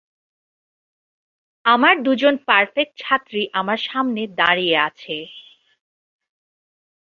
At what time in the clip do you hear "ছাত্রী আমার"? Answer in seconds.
2.97-3.79